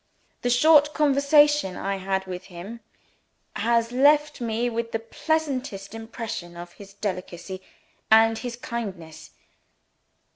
[0.41, 2.79] The short conversation I had with him
[3.55, 7.61] has left me with the pleasantest impression of his delicacy
[8.09, 9.29] and his kindness.